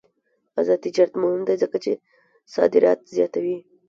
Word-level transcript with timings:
آزاد 0.59 0.79
تجارت 0.85 1.11
مهم 1.21 1.41
دی 1.47 1.55
ځکه 1.63 1.77
چې 1.83 1.91
صادرات 2.53 2.99
زیاتوي. 3.15 3.57